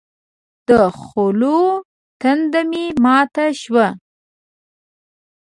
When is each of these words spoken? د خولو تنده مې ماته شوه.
د 0.69 0.71
خولو 0.99 1.59
تنده 2.21 2.61
مې 2.69 2.85
ماته 3.03 3.45
شوه. 3.61 3.87